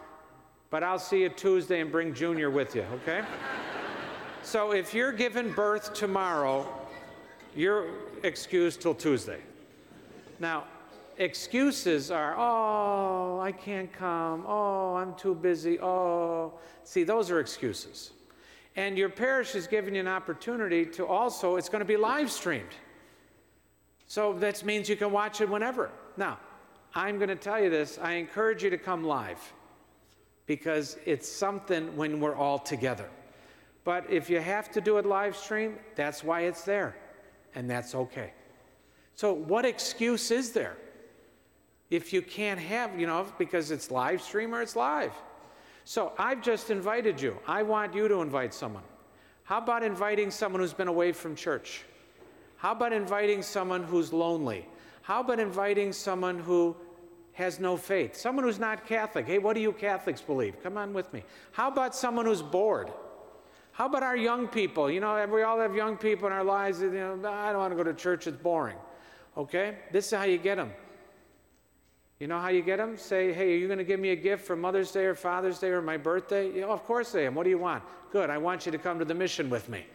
but 0.70 0.84
I'll 0.84 1.00
see 1.00 1.22
you 1.22 1.30
Tuesday 1.30 1.80
and 1.80 1.90
bring 1.90 2.14
Junior 2.14 2.50
with 2.50 2.76
you, 2.76 2.84
okay? 2.94 3.24
so 4.42 4.70
if 4.70 4.94
you're 4.94 5.12
giving 5.12 5.50
birth 5.52 5.94
tomorrow, 5.94 6.66
you're 7.56 7.88
excused 8.22 8.80
till 8.80 8.94
Tuesday. 8.94 9.40
Now, 10.38 10.64
excuses 11.18 12.10
are, 12.10 12.34
oh, 12.36 13.40
I 13.40 13.52
can't 13.52 13.92
come. 13.92 14.44
Oh, 14.46 14.96
I'm 14.96 15.14
too 15.14 15.34
busy. 15.34 15.78
Oh, 15.80 16.54
see, 16.84 17.04
those 17.04 17.30
are 17.30 17.40
excuses. 17.40 18.12
And 18.76 18.98
your 18.98 19.08
parish 19.08 19.54
is 19.54 19.66
giving 19.66 19.94
you 19.94 20.00
an 20.00 20.08
opportunity 20.08 20.84
to 20.86 21.06
also, 21.06 21.56
it's 21.56 21.68
going 21.68 21.80
to 21.80 21.86
be 21.86 21.96
live 21.96 22.30
streamed. 22.30 22.74
So 24.06 24.34
that 24.34 24.62
means 24.64 24.88
you 24.88 24.96
can 24.96 25.10
watch 25.10 25.40
it 25.40 25.48
whenever. 25.48 25.90
Now, 26.16 26.38
I'm 26.94 27.16
going 27.16 27.28
to 27.28 27.36
tell 27.36 27.62
you 27.62 27.70
this 27.70 27.98
I 28.00 28.12
encourage 28.12 28.62
you 28.62 28.70
to 28.70 28.78
come 28.78 29.04
live 29.04 29.40
because 30.46 30.96
it's 31.04 31.28
something 31.28 31.96
when 31.96 32.20
we're 32.20 32.36
all 32.36 32.58
together. 32.58 33.08
But 33.84 34.10
if 34.10 34.28
you 34.28 34.40
have 34.40 34.70
to 34.72 34.80
do 34.80 34.98
it 34.98 35.06
live 35.06 35.36
stream, 35.36 35.76
that's 35.94 36.22
why 36.24 36.42
it's 36.42 36.62
there, 36.62 36.96
and 37.54 37.68
that's 37.70 37.94
okay. 37.94 38.32
So, 39.14 39.32
what 39.32 39.64
excuse 39.64 40.30
is 40.30 40.52
there? 40.52 40.76
If 41.90 42.12
you 42.12 42.22
can't 42.22 42.60
have, 42.60 42.98
you 42.98 43.06
know, 43.06 43.26
because 43.38 43.70
it's 43.70 43.90
live 43.90 44.20
stream 44.20 44.54
or 44.54 44.62
it's 44.62 44.76
live. 44.76 45.12
So, 45.84 46.12
I've 46.18 46.42
just 46.42 46.70
invited 46.70 47.20
you. 47.20 47.38
I 47.46 47.62
want 47.62 47.94
you 47.94 48.08
to 48.08 48.20
invite 48.20 48.52
someone. 48.52 48.82
How 49.44 49.58
about 49.58 49.84
inviting 49.84 50.32
someone 50.32 50.60
who's 50.60 50.72
been 50.72 50.88
away 50.88 51.12
from 51.12 51.36
church? 51.36 51.84
How 52.56 52.72
about 52.72 52.92
inviting 52.92 53.42
someone 53.42 53.84
who's 53.84 54.12
lonely? 54.12 54.66
How 55.02 55.20
about 55.20 55.38
inviting 55.38 55.92
someone 55.92 56.40
who 56.40 56.74
has 57.34 57.60
no 57.60 57.76
faith? 57.76 58.16
Someone 58.16 58.44
who's 58.44 58.58
not 58.58 58.86
Catholic. 58.86 59.26
Hey, 59.26 59.38
what 59.38 59.54
do 59.54 59.60
you 59.60 59.72
Catholics 59.72 60.20
believe? 60.20 60.60
Come 60.64 60.76
on 60.76 60.92
with 60.92 61.12
me. 61.12 61.22
How 61.52 61.68
about 61.68 61.94
someone 61.94 62.26
who's 62.26 62.42
bored? 62.42 62.90
How 63.70 63.86
about 63.86 64.02
our 64.02 64.16
young 64.16 64.48
people? 64.48 64.90
You 64.90 65.00
know, 65.00 65.24
we 65.26 65.42
all 65.42 65.60
have 65.60 65.74
young 65.76 65.96
people 65.96 66.26
in 66.26 66.32
our 66.32 66.42
lives. 66.42 66.80
You 66.80 66.90
know, 66.90 67.12
I 67.28 67.52
don't 67.52 67.60
want 67.60 67.72
to 67.72 67.76
go 67.76 67.84
to 67.84 67.94
church, 67.94 68.26
it's 68.26 68.36
boring. 68.36 68.78
Okay? 69.36 69.76
This 69.92 70.06
is 70.06 70.18
how 70.18 70.24
you 70.24 70.38
get 70.38 70.56
them. 70.56 70.72
You 72.18 72.26
know 72.26 72.38
how 72.38 72.48
you 72.48 72.62
get 72.62 72.78
them? 72.78 72.96
Say, 72.96 73.32
hey, 73.32 73.52
are 73.52 73.56
you 73.56 73.66
going 73.66 73.78
to 73.78 73.84
give 73.84 74.00
me 74.00 74.10
a 74.10 74.16
gift 74.16 74.46
for 74.46 74.56
Mother's 74.56 74.90
Day 74.90 75.04
or 75.04 75.14
Father's 75.14 75.58
Day 75.58 75.68
or 75.68 75.82
my 75.82 75.98
birthday? 75.98 76.50
You 76.50 76.64
of 76.64 76.82
course 76.84 77.14
I 77.14 77.20
am. 77.20 77.34
What 77.34 77.44
do 77.44 77.50
you 77.50 77.58
want? 77.58 77.82
Good. 78.10 78.30
I 78.30 78.38
want 78.38 78.64
you 78.64 78.72
to 78.72 78.78
come 78.78 78.98
to 78.98 79.04
the 79.04 79.14
mission 79.14 79.50
with 79.50 79.68
me. 79.68 79.86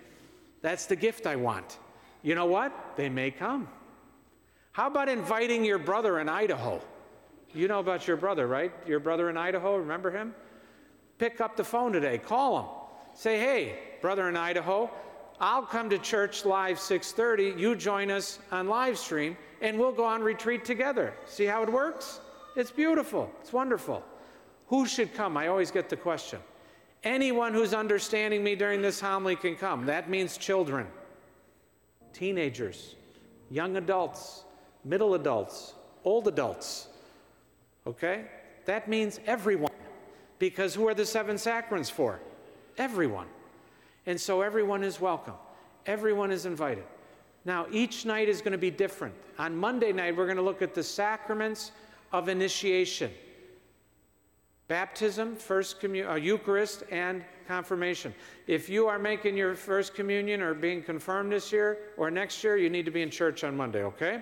That's 0.61 0.85
the 0.85 0.95
gift 0.95 1.25
I 1.25 1.35
want. 1.35 1.79
You 2.21 2.35
know 2.35 2.45
what? 2.45 2.71
They 2.95 3.09
may 3.09 3.31
come. 3.31 3.67
How 4.71 4.87
about 4.87 5.09
inviting 5.09 5.65
your 5.65 5.79
brother 5.79 6.19
in 6.19 6.29
Idaho? 6.29 6.79
You 7.53 7.67
know 7.67 7.79
about 7.79 8.07
your 8.07 8.17
brother, 8.17 8.47
right? 8.47 8.71
Your 8.85 8.99
brother 8.99 9.29
in 9.29 9.35
Idaho, 9.35 9.77
remember 9.77 10.11
him? 10.11 10.35
Pick 11.17 11.41
up 11.41 11.57
the 11.57 11.63
phone 11.63 11.91
today, 11.91 12.17
call 12.19 12.59
him. 12.59 12.65
Say, 13.13 13.39
"Hey, 13.39 13.77
brother 13.99 14.29
in 14.29 14.37
Idaho, 14.37 14.89
I'll 15.41 15.63
come 15.63 15.89
to 15.89 15.97
church 15.97 16.45
live 16.45 16.77
6:30. 16.77 17.59
You 17.59 17.75
join 17.75 18.11
us 18.11 18.37
on 18.51 18.67
live 18.67 18.95
stream 18.95 19.35
and 19.59 19.79
we'll 19.79 19.91
go 19.91 20.05
on 20.05 20.21
retreat 20.21 20.63
together. 20.63 21.15
See 21.25 21.45
how 21.45 21.63
it 21.63 21.69
works? 21.69 22.19
It's 22.55 22.69
beautiful. 22.69 23.31
It's 23.41 23.51
wonderful. 23.51 24.03
Who 24.67 24.85
should 24.85 25.15
come? 25.15 25.35
I 25.37 25.47
always 25.47 25.71
get 25.71 25.89
the 25.89 25.97
question. 25.97 26.39
Anyone 27.03 27.55
who's 27.55 27.73
understanding 27.73 28.43
me 28.43 28.55
during 28.55 28.83
this 28.83 29.01
homily 29.01 29.35
can 29.35 29.55
come. 29.55 29.87
That 29.87 30.11
means 30.11 30.37
children, 30.37 30.85
teenagers, 32.13 32.95
young 33.49 33.77
adults, 33.77 34.43
middle 34.85 35.15
adults, 35.15 35.73
old 36.03 36.27
adults. 36.27 36.87
Okay? 37.87 38.25
That 38.65 38.87
means 38.87 39.19
everyone. 39.25 39.71
Because 40.37 40.75
who 40.75 40.87
are 40.87 40.93
the 40.93 41.05
seven 41.05 41.39
sacraments 41.39 41.89
for? 41.89 42.19
Everyone. 42.77 43.27
And 44.05 44.19
so 44.19 44.41
everyone 44.41 44.83
is 44.83 44.99
welcome, 44.99 45.35
everyone 45.85 46.31
is 46.31 46.45
invited. 46.45 46.85
Now, 47.43 47.65
each 47.71 48.05
night 48.05 48.29
is 48.29 48.39
going 48.39 48.51
to 48.51 48.57
be 48.57 48.69
different. 48.69 49.15
On 49.39 49.55
Monday 49.57 49.91
night, 49.91 50.15
we're 50.15 50.25
going 50.25 50.37
to 50.37 50.43
look 50.43 50.61
at 50.61 50.75
the 50.75 50.83
sacraments 50.83 51.71
of 52.11 52.29
initiation 52.29 53.11
baptism, 54.71 55.35
first 55.35 55.81
commun- 55.81 56.07
uh, 56.07 56.15
Eucharist, 56.15 56.83
and 56.91 57.25
confirmation. 57.45 58.15
If 58.47 58.69
you 58.69 58.87
are 58.87 58.97
making 58.97 59.35
your 59.35 59.53
first 59.53 59.93
communion 59.93 60.41
or 60.41 60.53
being 60.53 60.81
confirmed 60.81 61.33
this 61.33 61.51
year 61.51 61.77
or 61.97 62.09
next 62.09 62.41
year, 62.41 62.55
you 62.55 62.69
need 62.69 62.85
to 62.85 62.91
be 62.91 63.01
in 63.01 63.09
church 63.09 63.43
on 63.43 63.57
Monday, 63.57 63.83
okay? 63.83 64.21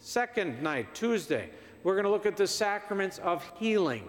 Second 0.00 0.60
night, 0.64 0.92
Tuesday, 0.96 1.48
we're 1.84 1.94
going 1.94 2.02
to 2.06 2.10
look 2.10 2.26
at 2.26 2.36
the 2.36 2.44
sacraments 2.44 3.18
of 3.18 3.48
healing, 3.56 4.08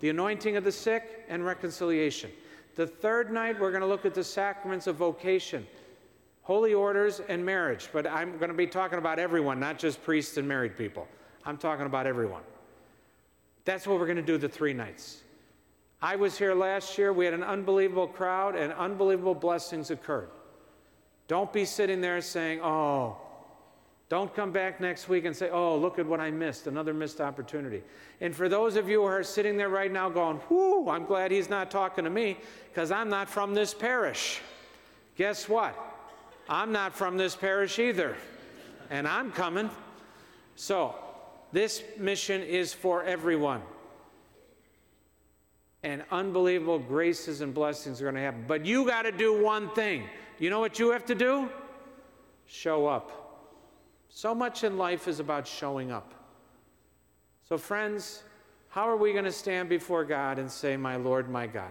the 0.00 0.08
anointing 0.08 0.56
of 0.56 0.64
the 0.64 0.72
sick, 0.72 1.26
and 1.28 1.44
reconciliation. 1.44 2.30
The 2.76 2.86
third 2.86 3.32
night, 3.32 3.60
we're 3.60 3.70
going 3.70 3.82
to 3.82 3.86
look 3.86 4.06
at 4.06 4.14
the 4.14 4.24
sacraments 4.24 4.86
of 4.86 4.96
vocation, 4.96 5.66
holy 6.42 6.72
orders, 6.74 7.20
and 7.28 7.44
marriage. 7.44 7.88
But 7.92 8.06
I'm 8.06 8.38
going 8.38 8.48
to 8.48 8.56
be 8.56 8.66
talking 8.66 8.98
about 8.98 9.18
everyone, 9.18 9.60
not 9.60 9.78
just 9.78 10.02
priests 10.02 10.36
and 10.36 10.46
married 10.46 10.76
people. 10.76 11.06
I'm 11.44 11.56
talking 11.56 11.86
about 11.86 12.06
everyone. 12.06 12.42
That's 13.64 13.86
what 13.86 13.98
we're 13.98 14.06
going 14.06 14.16
to 14.16 14.22
do 14.22 14.38
the 14.38 14.48
three 14.48 14.72
nights. 14.72 15.22
I 16.02 16.16
was 16.16 16.38
here 16.38 16.54
last 16.54 16.96
year. 16.96 17.12
We 17.12 17.24
had 17.24 17.34
an 17.34 17.42
unbelievable 17.42 18.06
crowd, 18.06 18.56
and 18.56 18.72
unbelievable 18.72 19.34
blessings 19.34 19.90
occurred. 19.90 20.30
Don't 21.28 21.52
be 21.52 21.64
sitting 21.64 22.00
there 22.00 22.20
saying, 22.20 22.60
oh, 22.62 23.16
don't 24.10 24.34
come 24.34 24.50
back 24.50 24.80
next 24.80 25.08
week 25.08 25.24
and 25.24 25.34
say, 25.34 25.50
oh, 25.50 25.76
look 25.76 26.00
at 26.00 26.04
what 26.04 26.18
I 26.18 26.32
missed, 26.32 26.66
another 26.66 26.92
missed 26.92 27.20
opportunity. 27.20 27.80
And 28.20 28.34
for 28.34 28.48
those 28.48 28.74
of 28.74 28.88
you 28.88 29.02
who 29.02 29.06
are 29.06 29.22
sitting 29.22 29.56
there 29.56 29.68
right 29.68 29.90
now 29.90 30.10
going, 30.10 30.38
whoo, 30.50 30.90
I'm 30.90 31.04
glad 31.04 31.30
he's 31.30 31.48
not 31.48 31.70
talking 31.70 32.02
to 32.02 32.10
me 32.10 32.36
because 32.68 32.90
I'm 32.90 33.08
not 33.08 33.30
from 33.30 33.54
this 33.54 33.72
parish. 33.72 34.40
Guess 35.16 35.48
what? 35.48 35.78
I'm 36.48 36.72
not 36.72 36.92
from 36.92 37.16
this 37.16 37.36
parish 37.36 37.78
either. 37.78 38.16
And 38.90 39.06
I'm 39.06 39.30
coming. 39.30 39.70
So, 40.56 40.96
this 41.52 41.84
mission 41.96 42.42
is 42.42 42.74
for 42.74 43.04
everyone. 43.04 43.62
And 45.84 46.02
unbelievable 46.10 46.80
graces 46.80 47.42
and 47.42 47.54
blessings 47.54 48.00
are 48.00 48.06
going 48.06 48.16
to 48.16 48.22
happen. 48.22 48.44
But 48.48 48.66
you 48.66 48.84
got 48.88 49.02
to 49.02 49.12
do 49.12 49.40
one 49.40 49.70
thing. 49.70 50.02
You 50.40 50.50
know 50.50 50.58
what 50.58 50.80
you 50.80 50.90
have 50.90 51.06
to 51.06 51.14
do? 51.14 51.48
Show 52.46 52.88
up. 52.88 53.19
So 54.10 54.34
much 54.34 54.64
in 54.64 54.76
life 54.76 55.06
is 55.06 55.20
about 55.20 55.46
showing 55.46 55.92
up. 55.92 56.12
So, 57.48 57.56
friends, 57.56 58.22
how 58.68 58.88
are 58.88 58.96
we 58.96 59.12
going 59.12 59.24
to 59.24 59.32
stand 59.32 59.68
before 59.68 60.04
God 60.04 60.38
and 60.38 60.50
say, 60.50 60.76
My 60.76 60.96
Lord, 60.96 61.30
my 61.30 61.46
God? 61.46 61.70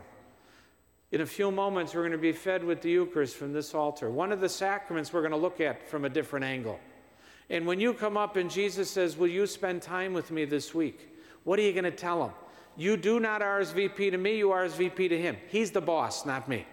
In 1.11 1.21
a 1.21 1.25
few 1.25 1.51
moments, 1.51 1.93
we're 1.93 2.01
going 2.01 2.11
to 2.13 2.17
be 2.17 2.31
fed 2.31 2.63
with 2.63 2.81
the 2.81 2.91
Eucharist 2.91 3.35
from 3.35 3.51
this 3.51 3.73
altar. 3.73 4.09
One 4.09 4.31
of 4.31 4.39
the 4.41 4.49
sacraments 4.49 5.11
we're 5.11 5.21
going 5.21 5.31
to 5.31 5.37
look 5.37 5.59
at 5.59 5.89
from 5.89 6.05
a 6.05 6.09
different 6.09 6.45
angle. 6.45 6.79
And 7.49 7.65
when 7.65 7.79
you 7.79 7.93
come 7.93 8.15
up 8.15 8.35
and 8.35 8.49
Jesus 8.49 8.89
says, 8.89 9.17
Will 9.17 9.27
you 9.27 9.45
spend 9.45 9.81
time 9.81 10.13
with 10.13 10.31
me 10.31 10.45
this 10.45 10.73
week? 10.73 11.15
What 11.43 11.59
are 11.59 11.63
you 11.63 11.73
going 11.73 11.83
to 11.83 11.91
tell 11.91 12.23
him? 12.23 12.31
You 12.77 12.95
do 12.95 13.19
not 13.19 13.41
RSVP 13.41 14.11
to 14.11 14.17
me, 14.17 14.37
you 14.37 14.49
RSVP 14.49 15.09
to 15.09 15.19
him. 15.19 15.35
He's 15.49 15.71
the 15.71 15.81
boss, 15.81 16.25
not 16.25 16.47
me. 16.47 16.65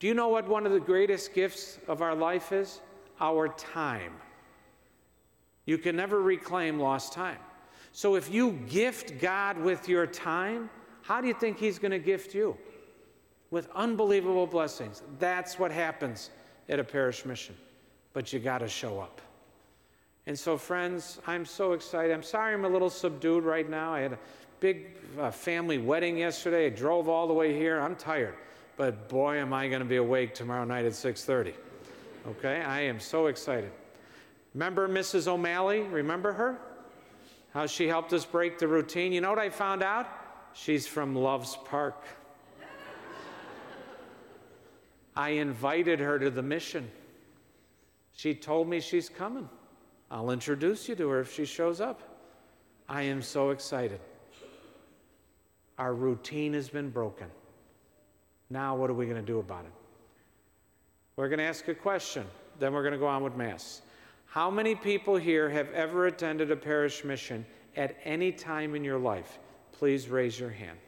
Do 0.00 0.08
you 0.08 0.14
know 0.14 0.28
what 0.28 0.48
one 0.48 0.66
of 0.66 0.72
the 0.72 0.80
greatest 0.80 1.34
gifts 1.34 1.78
of 1.86 2.02
our 2.02 2.14
life 2.14 2.50
is? 2.50 2.80
Our 3.20 3.48
time. 3.48 4.12
You 5.68 5.76
can 5.76 5.96
never 5.96 6.22
reclaim 6.22 6.80
lost 6.80 7.12
time. 7.12 7.36
So 7.92 8.14
if 8.14 8.32
you 8.32 8.52
gift 8.52 9.20
God 9.20 9.58
with 9.58 9.86
your 9.86 10.06
time, 10.06 10.70
how 11.02 11.20
do 11.20 11.28
you 11.28 11.34
think 11.34 11.58
He's 11.58 11.78
going 11.78 11.90
to 11.90 11.98
gift 11.98 12.34
you? 12.34 12.56
With 13.50 13.68
unbelievable 13.74 14.46
blessings. 14.46 15.02
That's 15.18 15.58
what 15.58 15.70
happens 15.70 16.30
at 16.70 16.80
a 16.80 16.84
parish 16.84 17.26
mission. 17.26 17.54
But 18.14 18.32
you 18.32 18.38
got 18.38 18.58
to 18.60 18.68
show 18.68 18.98
up. 18.98 19.20
And 20.26 20.38
so, 20.38 20.56
friends, 20.56 21.20
I'm 21.26 21.44
so 21.44 21.74
excited. 21.74 22.14
I'm 22.14 22.22
sorry 22.22 22.54
I'm 22.54 22.64
a 22.64 22.68
little 22.70 22.88
subdued 22.88 23.44
right 23.44 23.68
now. 23.68 23.92
I 23.92 24.00
had 24.00 24.14
a 24.14 24.18
big 24.60 24.96
uh, 25.20 25.30
family 25.30 25.76
wedding 25.76 26.16
yesterday. 26.16 26.64
I 26.64 26.70
drove 26.70 27.10
all 27.10 27.28
the 27.28 27.34
way 27.34 27.54
here. 27.54 27.78
I'm 27.78 27.94
tired. 27.94 28.36
But 28.78 29.10
boy, 29.10 29.36
am 29.36 29.52
I 29.52 29.68
going 29.68 29.80
to 29.80 29.86
be 29.86 29.96
awake 29.96 30.32
tomorrow 30.32 30.64
night 30.64 30.86
at 30.86 30.92
6:30. 30.92 31.52
Okay? 32.26 32.62
I 32.62 32.80
am 32.80 32.98
so 33.00 33.26
excited. 33.26 33.70
Remember 34.54 34.88
Mrs. 34.88 35.26
O'Malley? 35.26 35.82
Remember 35.82 36.32
her? 36.32 36.58
How 37.52 37.66
she 37.66 37.88
helped 37.88 38.12
us 38.12 38.24
break 38.24 38.58
the 38.58 38.68
routine. 38.68 39.12
You 39.12 39.20
know 39.20 39.30
what 39.30 39.38
I 39.38 39.50
found 39.50 39.82
out? 39.82 40.06
She's 40.52 40.86
from 40.86 41.14
Loves 41.14 41.56
Park. 41.64 42.04
I 45.16 45.30
invited 45.30 46.00
her 46.00 46.18
to 46.18 46.30
the 46.30 46.42
mission. 46.42 46.90
She 48.12 48.34
told 48.34 48.68
me 48.68 48.80
she's 48.80 49.08
coming. 49.08 49.48
I'll 50.10 50.30
introduce 50.30 50.88
you 50.88 50.94
to 50.96 51.08
her 51.10 51.20
if 51.20 51.32
she 51.32 51.44
shows 51.44 51.80
up. 51.80 52.02
I 52.88 53.02
am 53.02 53.22
so 53.22 53.50
excited. 53.50 54.00
Our 55.78 55.94
routine 55.94 56.54
has 56.54 56.68
been 56.68 56.90
broken. 56.90 57.28
Now, 58.50 58.74
what 58.74 58.90
are 58.90 58.94
we 58.94 59.04
going 59.04 59.20
to 59.20 59.26
do 59.26 59.38
about 59.38 59.64
it? 59.64 59.72
We're 61.16 61.28
going 61.28 61.38
to 61.38 61.44
ask 61.44 61.68
a 61.68 61.74
question, 61.74 62.24
then 62.58 62.72
we're 62.72 62.82
going 62.82 62.92
to 62.92 62.98
go 62.98 63.06
on 63.06 63.22
with 63.22 63.36
Mass. 63.36 63.82
How 64.28 64.50
many 64.50 64.74
people 64.74 65.16
here 65.16 65.48
have 65.48 65.70
ever 65.72 66.06
attended 66.06 66.50
a 66.50 66.56
parish 66.56 67.02
mission 67.02 67.46
at 67.76 67.96
any 68.04 68.30
time 68.30 68.74
in 68.74 68.84
your 68.84 68.98
life? 68.98 69.38
Please 69.72 70.08
raise 70.08 70.38
your 70.38 70.50
hand. 70.50 70.78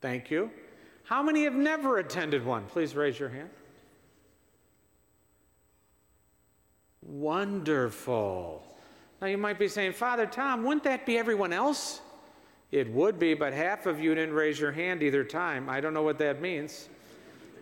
Thank 0.00 0.30
you. 0.30 0.50
How 1.04 1.22
many 1.22 1.44
have 1.44 1.54
never 1.54 1.98
attended 1.98 2.44
one? 2.44 2.64
Please 2.66 2.94
raise 2.94 3.18
your 3.18 3.28
hand. 3.28 3.50
Wonderful. 7.02 8.62
Now 9.20 9.26
you 9.26 9.38
might 9.38 9.58
be 9.58 9.68
saying, 9.68 9.92
Father 9.92 10.26
Tom, 10.26 10.64
wouldn't 10.64 10.84
that 10.84 11.04
be 11.04 11.18
everyone 11.18 11.52
else? 11.52 12.00
It 12.74 12.90
would 12.90 13.20
be, 13.20 13.34
but 13.34 13.52
half 13.52 13.86
of 13.86 14.00
you 14.00 14.16
didn't 14.16 14.34
raise 14.34 14.58
your 14.58 14.72
hand 14.72 15.00
either 15.04 15.22
time. 15.22 15.70
I 15.70 15.80
don't 15.80 15.94
know 15.94 16.02
what 16.02 16.18
that 16.18 16.42
means. 16.42 16.88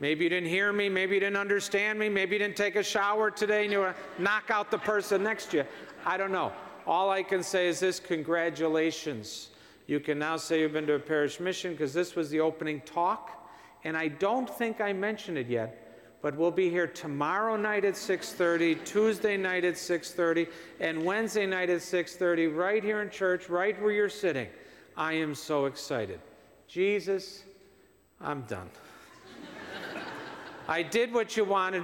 Maybe 0.00 0.25
you 0.25 0.31
didn't 0.31 0.49
hear 0.49 0.73
me, 0.73 0.88
maybe 0.88 1.16
you 1.16 1.21
didn't 1.21 1.37
understand 1.37 1.99
me, 1.99 2.09
maybe 2.09 2.37
you 2.37 2.38
didn't 2.38 2.57
take 2.57 2.76
a 2.76 2.83
shower 2.83 3.31
today 3.31 3.64
and 3.64 3.73
you 3.73 3.81
want 3.81 3.95
to 3.95 4.23
knock 4.23 4.45
out 4.49 4.71
the 4.71 4.78
person 4.78 5.23
next 5.23 5.50
to 5.50 5.59
you. 5.59 5.64
I 6.07 6.16
don't 6.16 6.33
know. 6.33 6.50
All 6.87 7.11
I 7.11 7.23
can 7.23 7.42
say 7.42 7.69
is 7.69 7.78
this 7.78 8.00
congratulations. 8.00 9.50
You 9.87 10.00
can 10.00 10.19
now 10.19 10.38
say 10.38 10.61
you've 10.61 10.73
been 10.73 10.87
to 10.87 10.95
a 10.95 10.99
parish 10.99 11.40
mission 11.40 11.73
because 11.73 11.92
this 11.92 12.16
was 12.16 12.31
the 12.31 12.40
opening 12.40 12.81
talk. 12.81 13.50
And 13.85 13.99
I 13.99 14.09
don't 14.09 14.49
think 14.49 14.81
I 14.81 14.95
mentioned 14.95 15.37
it 15.37 15.47
yet, 15.47 16.23
but 16.23 16.35
we'll 16.38 16.50
be 16.50 16.71
here 16.71 16.87
tomorrow 16.87 17.57
night 17.59 17.85
at 17.85 17.97
6:30, 17.97 18.83
Tuesday 18.87 19.37
night 19.37 19.66
at 19.66 19.75
6:30, 19.75 20.49
and 20.81 21.04
Wednesday 21.04 21.45
night 21.45 21.69
at 21.69 21.83
6:30 21.83 22.47
right 22.47 22.83
here 22.83 23.02
in 23.02 23.11
church, 23.11 23.50
right 23.50 23.78
where 23.83 23.92
you're 23.92 24.09
sitting. 24.09 24.49
I 24.97 25.15
am 25.15 25.35
so 25.35 25.67
excited. 25.67 26.21
Jesus, 26.69 27.45
I'm 28.21 28.43
done. 28.43 28.71
I 30.69 30.83
did 30.83 31.13
what 31.13 31.37
you 31.37 31.45
wanted 31.45 31.81